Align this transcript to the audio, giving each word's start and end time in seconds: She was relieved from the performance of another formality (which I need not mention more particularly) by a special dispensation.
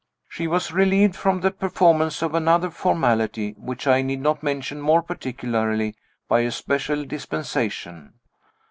She 0.27 0.47
was 0.47 0.71
relieved 0.71 1.15
from 1.15 1.41
the 1.41 1.51
performance 1.51 2.23
of 2.23 2.33
another 2.33 2.71
formality 2.71 3.51
(which 3.59 3.85
I 3.85 4.01
need 4.01 4.19
not 4.19 4.41
mention 4.41 4.81
more 4.81 5.03
particularly) 5.03 5.93
by 6.27 6.39
a 6.39 6.49
special 6.49 7.05
dispensation. 7.05 8.13